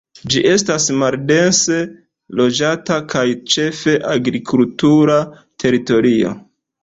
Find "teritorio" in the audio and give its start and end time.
5.65-6.33